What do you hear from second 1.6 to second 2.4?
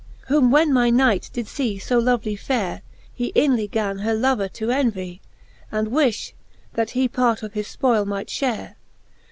fo lovely